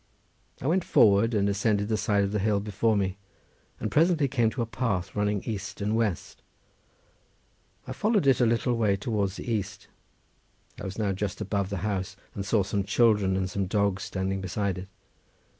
[0.63, 3.19] I went forward and ascended the side of the hill before me,
[3.79, 6.41] and presently came to a path running east and west.
[7.85, 9.89] I followed it a little way towards the east.
[10.81, 14.41] I was now just above the house, and saw some children and some dogs standing
[14.41, 14.87] beside it.